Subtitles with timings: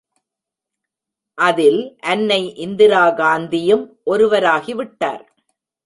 [1.37, 1.97] அதில்,
[1.99, 5.23] அன்னை இந்திராகாந்தியும் ஒருவராகிவிட்டார்.